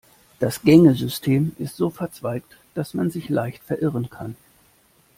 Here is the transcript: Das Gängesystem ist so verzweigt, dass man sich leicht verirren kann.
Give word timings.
Das 0.39 0.63
Gängesystem 0.63 1.51
ist 1.59 1.75
so 1.77 1.91
verzweigt, 1.91 2.57
dass 2.73 2.95
man 2.95 3.11
sich 3.11 3.29
leicht 3.29 3.61
verirren 3.63 4.09
kann. 4.09 4.35